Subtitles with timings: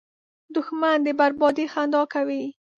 [0.55, 2.43] دښمن د بربادۍ خندا کوي